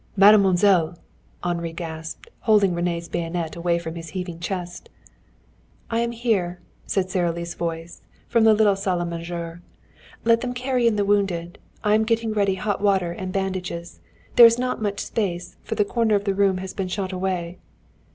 "Mademoiselle?" 0.17 0.97
Henri 1.43 1.71
gasped, 1.71 2.27
holding 2.39 2.71
René's 2.73 3.07
bayonet 3.07 3.55
away 3.55 3.77
from 3.77 3.93
his 3.93 4.09
heaving 4.17 4.39
chest. 4.39 4.89
"I 5.91 5.99
am 5.99 6.11
here," 6.11 6.59
said 6.87 7.11
Sara 7.11 7.31
Lee's 7.31 7.53
voice 7.53 8.01
from 8.27 8.43
the 8.43 8.55
little 8.55 8.75
salle 8.75 9.01
à 9.05 9.07
manger. 9.07 9.61
"Let 10.25 10.41
them 10.41 10.55
carry 10.55 10.87
in 10.87 10.95
the 10.95 11.05
wounded. 11.05 11.59
I 11.83 11.93
am 11.93 12.03
getting 12.05 12.33
ready 12.33 12.55
hot 12.55 12.81
water 12.81 13.11
and 13.11 13.31
bandages. 13.31 13.99
There 14.37 14.47
is 14.47 14.57
not 14.57 14.81
much 14.81 15.05
space, 15.05 15.55
for 15.61 15.75
the 15.75 15.85
corner 15.85 16.15
of 16.15 16.23
the 16.23 16.33
room 16.33 16.57
has 16.57 16.73
been 16.73 16.87
shot 16.87 17.11
away." 17.13 17.59